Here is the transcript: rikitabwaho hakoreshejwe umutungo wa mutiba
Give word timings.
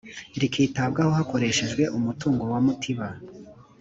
rikitabwaho 0.41 1.11
hakoreshejwe 1.19 1.83
umutungo 1.97 2.43
wa 2.51 2.59
mutiba 2.65 3.07